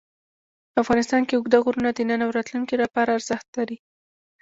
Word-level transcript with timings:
افغانستان 0.81 1.21
کې 1.27 1.33
اوږده 1.35 1.57
غرونه 1.65 1.89
د 1.93 1.99
نن 2.09 2.19
او 2.25 2.33
راتلونکي 2.37 2.75
لپاره 2.83 3.09
ارزښت 3.17 3.47
لري. 3.57 3.77